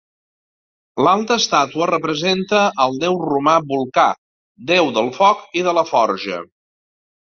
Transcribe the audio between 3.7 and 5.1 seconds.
Volcà, deu